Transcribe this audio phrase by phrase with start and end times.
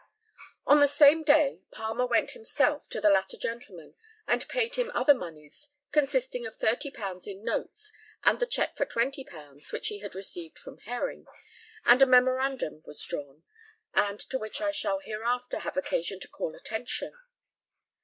[0.65, 3.93] On the same day, Palmer went himself to the latter gentleman,
[4.25, 7.91] and paid him other moneys, consisting of £30 in notes,
[8.23, 11.27] and the cheque for £20 which he had received from Herring,
[11.85, 13.43] and a memorandum was drawn,
[13.93, 17.13] and to which I shall hereafter have occasion to call attention.